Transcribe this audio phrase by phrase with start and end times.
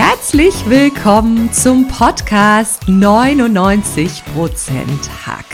[0.00, 4.22] Herzlich willkommen zum Podcast 99%
[5.26, 5.44] Hack.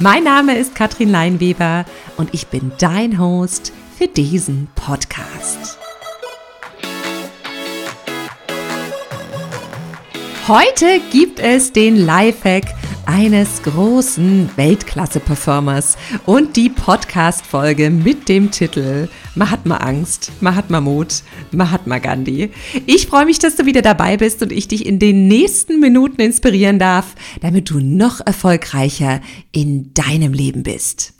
[0.00, 1.84] Mein Name ist Katrin Leinweber
[2.16, 5.78] und ich bin dein Host für diesen Podcast.
[10.48, 12.64] Heute gibt es den Lifehack
[13.06, 22.50] eines großen Weltklasse-Performers und die Podcast-Folge mit dem Titel Mahatma Angst, Mahatma Mut, Mahatma Gandhi.
[22.84, 26.20] Ich freue mich, dass du wieder dabei bist und ich dich in den nächsten Minuten
[26.20, 29.20] inspirieren darf, damit du noch erfolgreicher
[29.52, 31.15] in deinem Leben bist.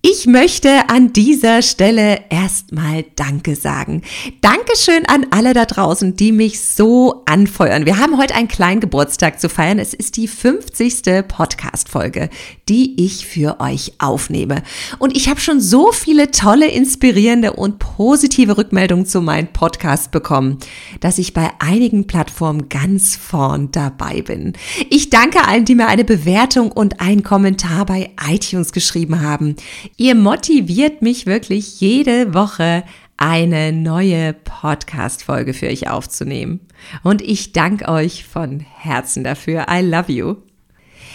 [0.00, 4.02] Ich möchte an dieser Stelle erstmal Danke sagen.
[4.40, 7.84] Dankeschön an alle da draußen, die mich so anfeuern.
[7.84, 9.80] Wir haben heute einen kleinen Geburtstag zu feiern.
[9.80, 11.26] Es ist die 50.
[11.26, 12.30] Podcast-Folge,
[12.68, 14.62] die ich für euch aufnehme.
[15.00, 20.58] Und ich habe schon so viele tolle, inspirierende und positive Rückmeldungen zu meinem Podcast bekommen,
[21.00, 24.52] dass ich bei einigen Plattformen ganz vorn dabei bin.
[24.90, 29.56] Ich danke allen, die mir eine Bewertung und einen Kommentar bei iTunes geschrieben haben.
[30.00, 32.84] Ihr motiviert mich wirklich jede Woche
[33.16, 36.60] eine neue Podcast-Folge für euch aufzunehmen.
[37.02, 39.66] Und ich danke euch von Herzen dafür.
[39.68, 40.36] I love you.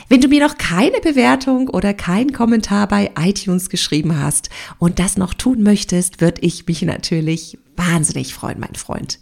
[0.10, 5.16] Wenn du mir noch keine Bewertung oder keinen Kommentar bei iTunes geschrieben hast und das
[5.16, 9.20] noch tun möchtest, würde ich mich natürlich wahnsinnig freuen, mein Freund.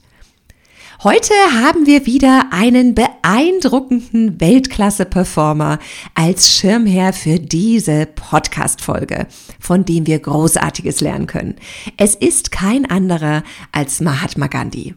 [1.00, 5.80] Heute haben wir wieder einen beeindruckenden Weltklasse-Performer
[6.14, 9.25] als Schirmherr für diese Podcast-Folge,
[9.59, 11.56] von dem wir Großartiges lernen können.
[11.98, 14.93] Es ist kein anderer als Mahatma Gandhi.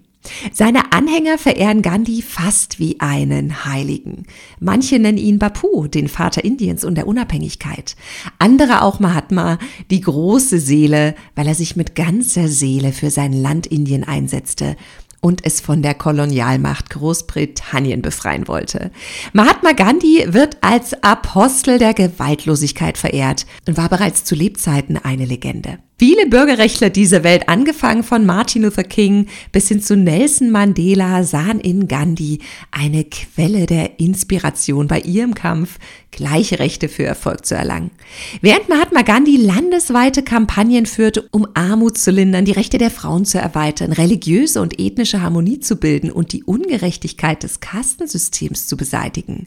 [0.53, 4.25] Seine Anhänger verehren Gandhi fast wie einen Heiligen.
[4.59, 7.95] Manche nennen ihn Bapu, den Vater Indiens und der Unabhängigkeit.
[8.39, 9.59] Andere auch Mahatma,
[9.91, 14.77] die große Seele, weil er sich mit ganzer Seele für sein Land Indien einsetzte
[15.25, 18.91] und es von der Kolonialmacht Großbritannien befreien wollte.
[19.33, 25.79] Mahatma Gandhi wird als Apostel der Gewaltlosigkeit verehrt und war bereits zu Lebzeiten eine Legende.
[25.97, 31.61] Viele Bürgerrechtler dieser Welt, angefangen von Martin Luther King bis hin zu Nelson Mandela, sahen
[31.61, 32.41] in Gandhi
[32.73, 35.79] eine Quelle der Inspiration bei ihrem Kampf,
[36.11, 37.93] gleiche Rechte für Erfolg zu erlangen.
[38.41, 43.39] Während Mahatma Gandhi landesweite Kampagnen führte, um Armut zu lindern, die Rechte der Frauen zu
[43.39, 49.47] erweitern, religiöse und ethnische Harmonie zu bilden und die Ungerechtigkeit des Kastensystems zu beseitigen,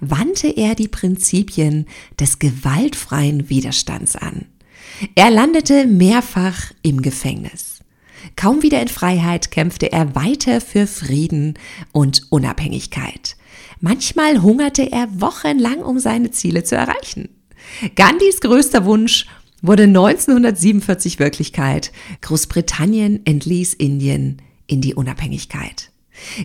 [0.00, 1.86] wandte er die Prinzipien
[2.20, 4.46] des gewaltfreien Widerstands an.
[5.14, 7.80] Er landete mehrfach im Gefängnis.
[8.36, 11.54] Kaum wieder in Freiheit kämpfte er weiter für Frieden
[11.92, 13.36] und Unabhängigkeit.
[13.80, 17.28] Manchmal hungerte er wochenlang, um seine Ziele zu erreichen.
[17.94, 19.26] Gandhis größter Wunsch
[19.62, 21.92] wurde 1947 Wirklichkeit.
[22.22, 25.90] Großbritannien entließ Indien in die Unabhängigkeit.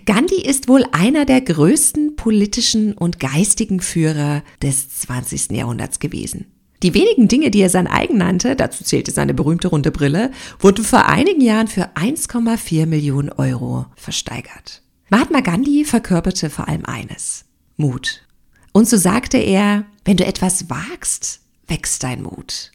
[0.05, 5.51] Gandhi ist wohl einer der größten politischen und geistigen Führer des 20.
[5.51, 6.45] Jahrhunderts gewesen.
[6.83, 10.83] Die wenigen Dinge, die er sein eigen nannte, dazu zählte seine berühmte runde Brille, wurden
[10.83, 14.81] vor einigen Jahren für 1,4 Millionen Euro versteigert.
[15.09, 17.45] Mahatma Gandhi verkörperte vor allem eines,
[17.77, 18.27] Mut.
[18.73, 22.71] Und so sagte er, wenn du etwas wagst, wächst dein Mut.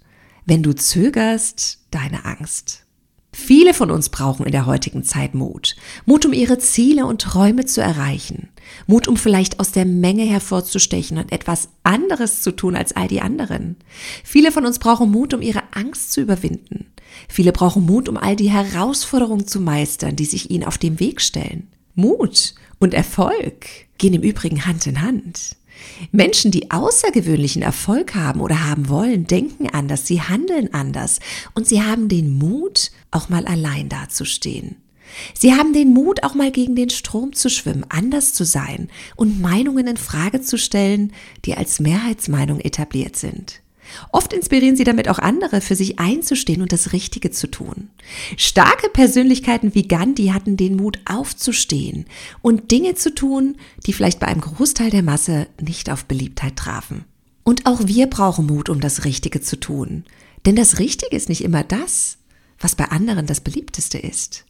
[0.46, 2.86] Wenn du zögerst, deine Angst.
[3.40, 5.76] Viele von uns brauchen in der heutigen Zeit Mut.
[6.04, 8.48] Mut, um ihre Ziele und Träume zu erreichen.
[8.86, 13.22] Mut, um vielleicht aus der Menge hervorzustechen und etwas anderes zu tun als all die
[13.22, 13.76] anderen.
[14.24, 16.86] Viele von uns brauchen Mut, um ihre Angst zu überwinden.
[17.28, 21.22] Viele brauchen Mut, um all die Herausforderungen zu meistern, die sich ihnen auf dem Weg
[21.22, 21.68] stellen.
[21.94, 23.66] Mut und Erfolg
[23.98, 25.56] gehen im Übrigen Hand in Hand.
[26.12, 31.20] Menschen, die außergewöhnlichen Erfolg haben oder haben wollen, denken anders, sie handeln anders
[31.54, 34.76] und sie haben den Mut, auch mal allein dazustehen.
[35.34, 39.40] Sie haben den Mut, auch mal gegen den Strom zu schwimmen, anders zu sein und
[39.40, 41.12] Meinungen in Frage zu stellen,
[41.44, 43.62] die als Mehrheitsmeinung etabliert sind.
[44.12, 47.90] Oft inspirieren sie damit auch andere, für sich einzustehen und das Richtige zu tun.
[48.36, 52.06] Starke Persönlichkeiten wie Gandhi hatten den Mut aufzustehen
[52.42, 53.56] und Dinge zu tun,
[53.86, 57.04] die vielleicht bei einem Großteil der Masse nicht auf Beliebtheit trafen.
[57.44, 60.04] Und auch wir brauchen Mut, um das Richtige zu tun.
[60.44, 62.18] Denn das Richtige ist nicht immer das,
[62.58, 64.44] was bei anderen das beliebteste ist.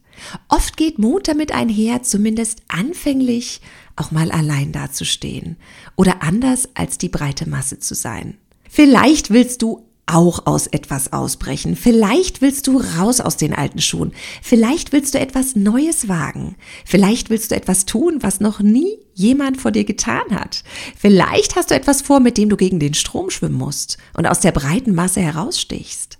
[0.48, 3.60] Oft geht Mut damit einher, zumindest anfänglich
[3.96, 5.56] auch mal allein dazustehen
[5.96, 8.36] oder anders als die breite Masse zu sein.
[8.68, 11.76] Vielleicht willst du auch aus etwas ausbrechen.
[11.76, 14.12] Vielleicht willst du raus aus den alten Schuhen.
[14.42, 16.56] Vielleicht willst du etwas Neues wagen.
[16.84, 20.62] Vielleicht willst du etwas tun, was noch nie jemand vor dir getan hat.
[20.96, 24.40] Vielleicht hast du etwas vor, mit dem du gegen den Strom schwimmen musst und aus
[24.40, 26.18] der breiten Masse herausstichst.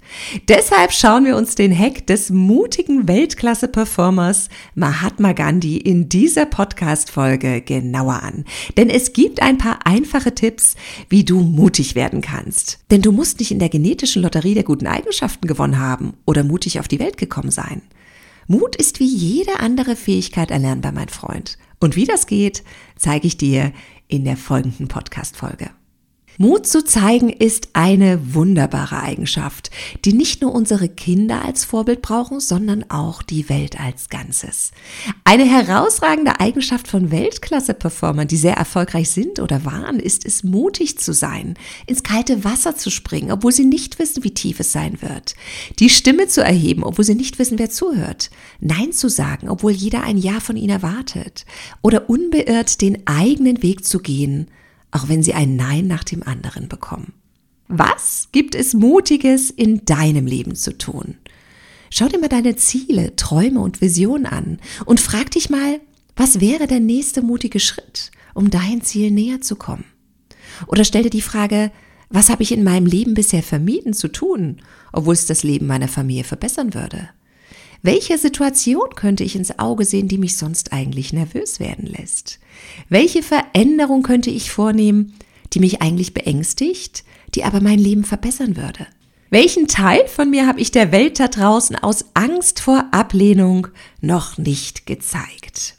[0.49, 8.23] Deshalb schauen wir uns den Hack des mutigen Weltklasse-Performers Mahatma Gandhi in dieser Podcast-Folge genauer
[8.23, 8.45] an.
[8.77, 10.75] Denn es gibt ein paar einfache Tipps,
[11.09, 12.81] wie du mutig werden kannst.
[12.91, 16.81] Denn du musst nicht in der genetischen Lotterie der guten Eigenschaften gewonnen haben oder mutig
[16.81, 17.83] auf die Welt gekommen sein.
[18.49, 21.59] Mut ist wie jede andere Fähigkeit erlernbar, mein Freund.
[21.81, 22.65] Und wie das geht,
[22.97, 23.73] zeige ich dir
[24.09, 25.71] in der folgenden Podcast-Folge.
[26.41, 29.73] Mut zu zeigen ist eine wunderbare Eigenschaft,
[30.05, 34.71] die nicht nur unsere Kinder als Vorbild brauchen, sondern auch die Welt als Ganzes.
[35.25, 41.13] Eine herausragende Eigenschaft von Weltklasse-Performern, die sehr erfolgreich sind oder waren, ist es, mutig zu
[41.13, 41.55] sein,
[41.89, 45.35] ins kalte Wasser zu springen, obwohl sie nicht wissen, wie tief es sein wird,
[45.81, 48.31] die Stimme zu erheben, obwohl sie nicht wissen, wer zuhört,
[48.61, 51.47] Nein zu sagen, obwohl jeder ein Ja von ihnen erwartet,
[51.83, 54.47] oder unbeirrt den eigenen Weg zu gehen,
[54.91, 57.13] auch wenn sie ein Nein nach dem anderen bekommen.
[57.69, 61.17] Was gibt es Mutiges in deinem Leben zu tun?
[61.91, 65.81] Schau dir mal deine Ziele, Träume und Visionen an und frag dich mal,
[66.17, 69.85] was wäre der nächste mutige Schritt, um dein Ziel näher zu kommen?
[70.67, 71.71] Oder stell dir die Frage,
[72.11, 74.63] was habe ich in meinem Leben bisher vermieden zu tun,
[74.93, 77.11] obwohl es das Leben meiner Familie verbessern würde?
[77.83, 82.41] Welche Situation könnte ich ins Auge sehen, die mich sonst eigentlich nervös werden lässt?
[82.89, 85.15] Welche Veränderung könnte ich vornehmen,
[85.53, 87.05] die mich eigentlich beängstigt,
[87.35, 88.87] die aber mein Leben verbessern würde?
[89.31, 93.69] Welchen Teil von mir habe ich der Welt da draußen aus Angst vor Ablehnung
[94.01, 95.78] noch nicht gezeigt?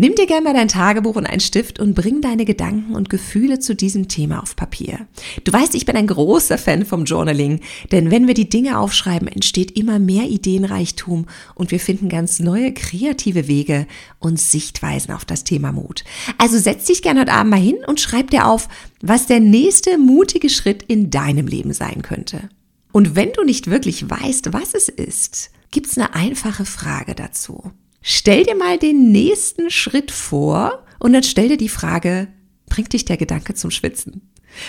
[0.00, 3.58] Nimm dir gerne mal dein Tagebuch und einen Stift und bring deine Gedanken und Gefühle
[3.58, 5.08] zu diesem Thema auf Papier.
[5.42, 7.58] Du weißt, ich bin ein großer Fan vom Journaling,
[7.90, 12.72] denn wenn wir die Dinge aufschreiben, entsteht immer mehr Ideenreichtum und wir finden ganz neue
[12.72, 13.88] kreative Wege
[14.20, 16.04] und Sichtweisen auf das Thema Mut.
[16.38, 18.68] Also setz dich gerne heute Abend mal hin und schreib dir auf,
[19.02, 22.48] was der nächste mutige Schritt in deinem Leben sein könnte.
[22.92, 27.72] Und wenn du nicht wirklich weißt, was es ist, gibt's eine einfache Frage dazu.
[28.00, 32.28] Stell dir mal den nächsten Schritt vor und dann stell dir die Frage,
[32.68, 34.22] bringt dich der Gedanke zum Schwitzen?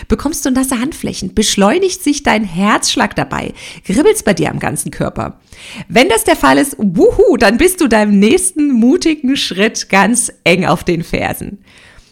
[0.07, 1.33] Bekommst du nasse Handflächen?
[1.33, 3.53] Beschleunigt sich dein Herzschlag dabei?
[3.85, 5.39] Kribbelt's bei dir am ganzen Körper?
[5.87, 10.65] Wenn das der Fall ist, wuhu, dann bist du deinem nächsten mutigen Schritt ganz eng
[10.65, 11.59] auf den Fersen.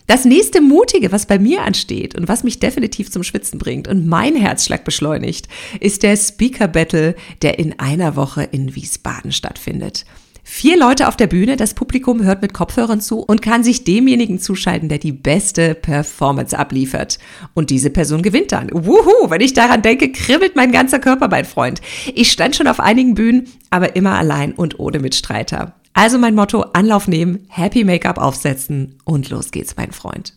[0.08, 4.08] Das nächste Mutige, was bei mir ansteht und was mich definitiv zum Schwitzen bringt und
[4.08, 5.50] mein Herzschlag beschleunigt,
[5.81, 10.06] ist der Speaker Battle, der in einer Woche in Wiesbaden stattfindet.
[10.49, 14.39] Vier Leute auf der Bühne, das Publikum hört mit Kopfhörern zu und kann sich demjenigen
[14.39, 17.19] zuschalten, der die beste Performance abliefert.
[17.53, 18.69] Und diese Person gewinnt dann.
[18.71, 21.81] Wuhu, wenn ich daran denke, kribbelt mein ganzer Körper, mein Freund.
[22.15, 25.75] Ich stand schon auf einigen Bühnen, aber immer allein und ohne Mitstreiter.
[25.91, 30.33] Also mein Motto, Anlauf nehmen, Happy Make-up aufsetzen und los geht's, mein Freund.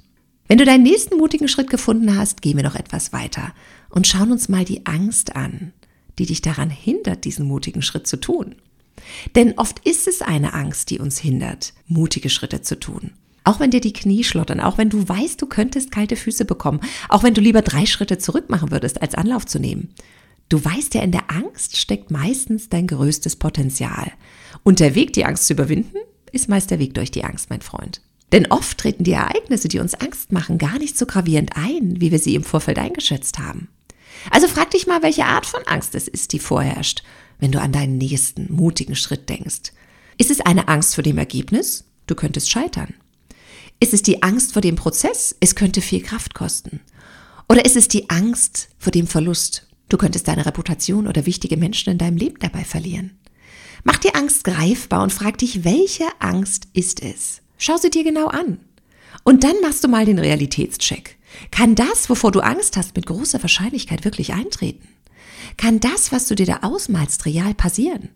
[0.49, 3.55] Wenn du deinen nächsten mutigen Schritt gefunden hast, gehen wir noch etwas weiter
[3.89, 5.73] und schauen uns mal die Angst an,
[6.19, 8.57] die dich daran hindert, diesen mutigen Schritt zu tun.
[9.35, 13.13] Denn oft ist es eine Angst, die uns hindert, mutige Schritte zu tun.
[13.45, 16.81] Auch wenn dir die Knie schlottern, auch wenn du weißt, du könntest kalte Füße bekommen,
[17.09, 19.95] auch wenn du lieber drei Schritte zurück machen würdest, als Anlauf zu nehmen.
[20.49, 24.13] Du weißt ja, in der Angst steckt meistens dein größtes Potenzial.
[24.63, 25.97] Und der Weg, die Angst zu überwinden,
[26.33, 28.03] ist meist der Weg durch die Angst, mein Freund.
[28.33, 32.13] Denn oft treten die Ereignisse, die uns Angst machen, gar nicht so gravierend ein, wie
[32.13, 33.69] wir sie im Vorfeld eingeschätzt haben.
[34.31, 37.03] Also frag dich mal, welche Art von Angst es ist, die vorherrscht
[37.41, 39.73] wenn du an deinen nächsten mutigen Schritt denkst?
[40.19, 41.85] Ist es eine Angst vor dem Ergebnis?
[42.07, 42.95] Du könntest scheitern.
[43.81, 45.35] Ist es die Angst vor dem Prozess?
[45.41, 46.81] Es könnte viel Kraft kosten.
[47.49, 49.67] Oder ist es die Angst vor dem Verlust?
[49.89, 53.19] Du könntest deine Reputation oder wichtige Menschen in deinem Leben dabei verlieren.
[53.83, 57.41] Mach die Angst greifbar und frag dich, welche Angst ist es?
[57.59, 58.61] Schau sie dir genau an.
[59.25, 61.17] Und dann machst du mal den Realitätscheck.
[61.51, 64.87] Kann das, wovor du Angst hast, mit großer Wahrscheinlichkeit wirklich eintreten?
[65.61, 68.09] Kann das, was du dir da ausmalst, real passieren.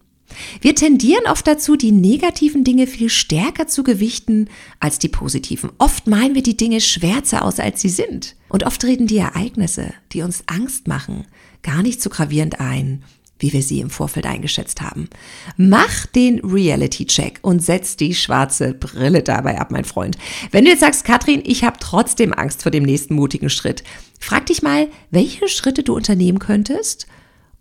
[0.62, 4.48] Wir tendieren oft dazu, die negativen Dinge viel stärker zu gewichten
[4.80, 5.70] als die positiven.
[5.76, 8.34] Oft meinen wir die Dinge schwärzer aus, als sie sind.
[8.48, 11.26] Und oft treten die Ereignisse, die uns Angst machen,
[11.62, 13.04] gar nicht so gravierend ein,
[13.38, 15.10] wie wir sie im Vorfeld eingeschätzt haben.
[15.58, 20.16] Mach den Reality-Check und setz die schwarze Brille dabei ab, mein Freund.
[20.50, 23.84] Wenn du jetzt sagst, Katrin, ich habe trotzdem Angst vor dem nächsten mutigen Schritt,
[24.18, 27.06] frag dich mal, welche Schritte du unternehmen könntest,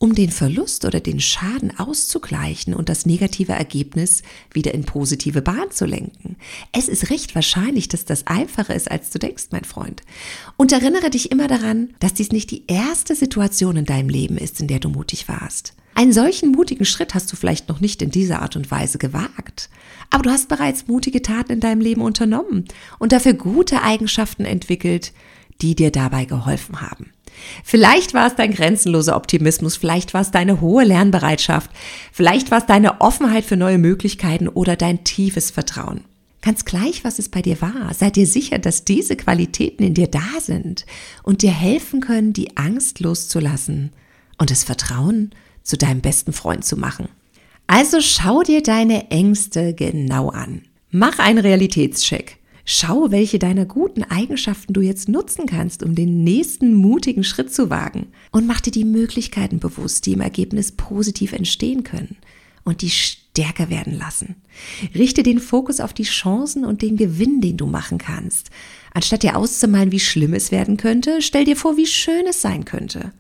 [0.04, 5.72] um den Verlust oder den Schaden auszugleichen und das negative Ergebnis wieder in positive Bahn
[5.72, 6.36] zu lenken.
[6.74, 10.02] Es ist recht wahrscheinlich, dass das einfacher ist, als du denkst, mein Freund.
[10.58, 14.60] Und erinnere dich immer daran, dass dies nicht die erste Situation in deinem Leben ist,
[14.60, 15.74] in der du mutig warst.
[15.96, 19.70] Einen solchen mutigen Schritt hast du vielleicht noch nicht in dieser Art und Weise gewagt.
[20.10, 22.66] Aber du hast bereits mutige Taten in deinem Leben unternommen
[23.00, 25.14] und dafür gute Eigenschaften entwickelt,
[25.62, 27.14] die dir dabei geholfen haben.
[27.64, 31.70] Vielleicht war es dein grenzenloser Optimismus, vielleicht war es deine hohe Lernbereitschaft,
[32.12, 36.02] vielleicht war es deine Offenheit für neue Möglichkeiten oder dein tiefes Vertrauen.
[36.42, 40.08] Ganz gleich, was es bei dir war, sei dir sicher, dass diese Qualitäten in dir
[40.08, 40.86] da sind
[41.24, 43.92] und dir helfen können, die Angst loszulassen
[44.38, 45.32] und das Vertrauen
[45.64, 47.08] zu deinem besten Freund zu machen.
[47.68, 50.64] Also schau dir deine Ängste genau an.
[50.92, 52.38] Mach einen Realitätscheck.
[52.66, 57.70] Schau, welche deiner guten Eigenschaften du jetzt nutzen kannst, um den nächsten mutigen Schritt zu
[57.70, 58.08] wagen.
[58.32, 62.16] Und mach dir die Möglichkeiten bewusst, die im Ergebnis positiv entstehen können
[62.64, 64.36] und die stärker werden lassen.
[64.96, 68.50] Richte den Fokus auf die Chancen und den Gewinn, den du machen kannst.
[68.94, 72.64] Anstatt dir auszumalen, wie schlimm es werden könnte, stell dir vor, wie schön es sein
[72.64, 73.12] könnte.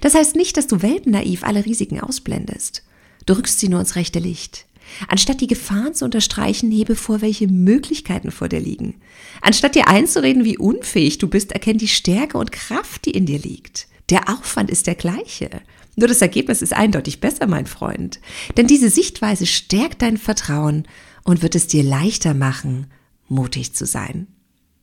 [0.00, 2.82] Das heißt nicht, dass du weltennaiv alle Risiken ausblendest.
[3.26, 4.66] Du rückst sie nur ins rechte Licht.
[5.08, 9.00] Anstatt die Gefahren zu unterstreichen, hebe vor, welche Möglichkeiten vor dir liegen.
[9.40, 13.38] Anstatt dir einzureden, wie unfähig du bist, erkenn die Stärke und Kraft, die in dir
[13.38, 13.88] liegt.
[14.10, 15.50] Der Aufwand ist der gleiche.
[15.96, 18.20] Nur das Ergebnis ist eindeutig besser, mein Freund.
[18.56, 20.86] Denn diese Sichtweise stärkt dein Vertrauen
[21.24, 22.86] und wird es dir leichter machen,
[23.28, 24.26] mutig zu sein.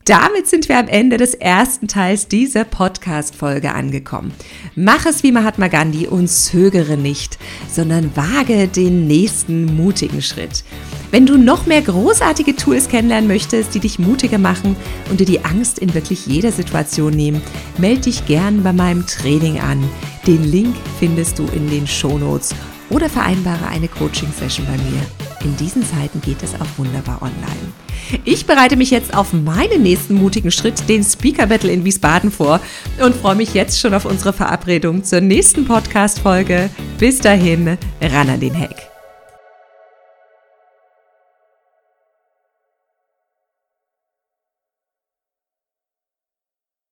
[0.08, 4.32] Damit sind wir am Ende des ersten Teils dieser Podcast-Folge angekommen.
[4.74, 7.38] Mach es wie Mahatma Gandhi und zögere nicht,
[7.70, 10.64] sondern wage den nächsten mutigen Schritt.
[11.10, 14.76] Wenn du noch mehr großartige Tools kennenlernen möchtest, die dich mutiger machen
[15.10, 17.42] und dir die Angst in wirklich jeder Situation nehmen,
[17.76, 19.86] melde dich gern bei meinem Training an.
[20.26, 22.54] Den Link findest du in den Shownotes
[22.88, 25.02] oder vereinbare eine Coaching-Session bei mir.
[25.44, 27.72] In diesen Zeiten geht es auch wunderbar online.
[28.24, 32.60] Ich bereite mich jetzt auf meinen nächsten mutigen Schritt, den Speaker Battle in Wiesbaden vor
[33.04, 36.70] und freue mich jetzt schon auf unsere Verabredung zur nächsten Podcast-Folge.
[36.98, 38.97] Bis dahin, ran an den Hack.